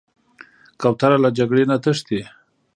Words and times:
کوتره 0.81 1.17
له 1.23 1.29
جګړې 1.37 1.63
نه 1.71 1.77
تښتي. 1.83 2.21